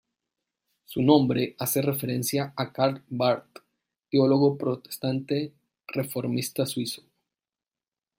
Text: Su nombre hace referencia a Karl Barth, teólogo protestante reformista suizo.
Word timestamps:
Su 0.85 1.03
nombre 1.03 1.55
hace 1.59 1.79
referencia 1.83 2.53
a 2.57 2.73
Karl 2.73 3.03
Barth, 3.07 3.57
teólogo 4.09 4.57
protestante 4.57 5.53
reformista 5.93 6.65
suizo. 6.65 7.03